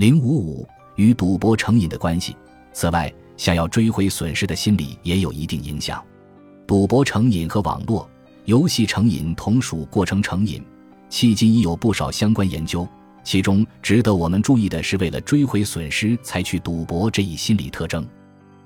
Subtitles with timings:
[0.00, 2.34] 零五五与赌博成瘾的关系。
[2.72, 6.02] 此外，想要追回损失的心理也有一定影响。
[6.66, 8.08] 赌博成瘾和网络
[8.46, 10.64] 游戏成瘾同属过程成瘾，
[11.10, 12.88] 迄今已有不少相关研究。
[13.22, 18.08] 其中值得我们注意的是，为了追回损失才去赌博这一心理特征。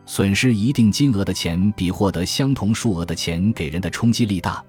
[0.07, 4.65] 损失一定金额的钱比获得相同数额的钱给人的冲击力大。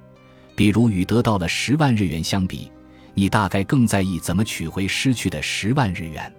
[0.56, 2.72] 比如与得到了十万日元相比，
[3.14, 6.34] 你大概更在意怎么取回失去的十万日元。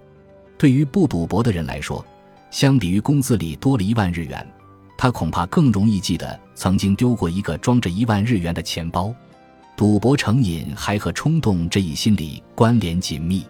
[0.58, 2.04] 对于不赌博的人来说，
[2.50, 4.46] 相比于工资里多了一万日元，
[4.96, 9.14] 他恐怕更容易记得曾经丢过一个装着一万日元的钱包。
[9.76, 13.44] 赌博成瘾还和冲动这一心理关联紧密。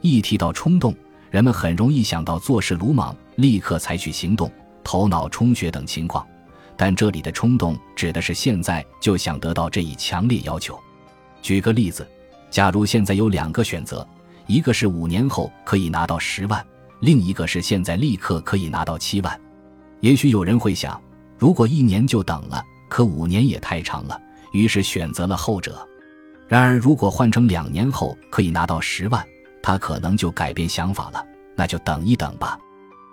[0.00, 0.94] 一提到冲动，
[1.28, 4.48] 人们很容易想到做事鲁莽、立刻采取行动、
[4.84, 6.24] 头脑充血等情况。
[6.76, 10.78] 但这里的冲动指的是现在就想得到这一强烈要求。
[11.42, 12.06] 举个例子，
[12.48, 14.06] 假如现在有两个选择，
[14.46, 16.64] 一个是五年后可以拿到十万，
[17.00, 19.40] 另一个是现在立刻可以拿到七万。
[20.00, 21.00] 也许有人会想，
[21.38, 24.20] 如果一年就等了，可五年也太长了。
[24.52, 25.86] 于是选择了后者。
[26.48, 29.26] 然而，如果换成两年后可以拿到十万，
[29.62, 31.26] 他可能就改变想法了。
[31.56, 32.58] 那就等一等吧。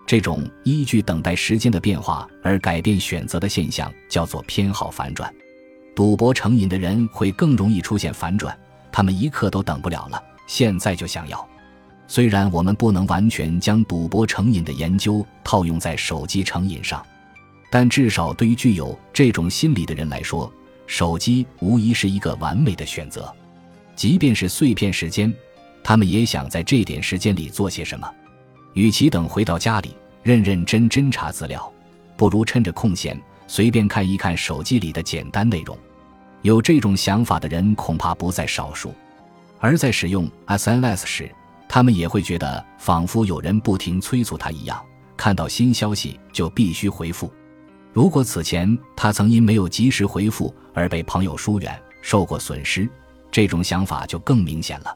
[0.06, 5.34] 这种依据等待时间的变化而改变选择的现象叫做偏好反转。
[5.95, 8.58] 赌博成瘾的人会更容易出现反转，
[8.92, 10.22] 他们一刻都等不了了，
[10.54, 11.50] 现在就想要。
[12.08, 17.04] 虽然我们不能完全将赌博成瘾的研究套用在手机成瘾上，
[17.72, 20.52] 但至少对于具有这种心理的人来说。
[20.86, 23.34] 手机无疑是一个完美的选择，
[23.96, 25.34] 即便是碎片时间，
[25.84, 28.08] 他们也想在这点时间里做些什么。
[28.74, 31.72] 与其等回到家里认认真真查资料，
[32.16, 35.76] 不如趁着空闲随便看一看手机里的简单内容。
[36.44, 38.94] 有这种想法的人恐怕不在少数。
[39.64, 41.31] 而在使用 SNS 时，
[41.69, 47.31] 他们也会觉得仿佛有人不停催促他一样，看到新消息就必须回复。
[47.94, 52.90] 如果此前他曾因没有及时回复而被朋友疏远，受过损失，
[53.31, 54.94] 这种想法就更明显了。